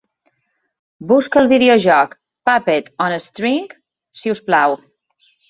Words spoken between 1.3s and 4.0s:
el videojoc Puppet on a String,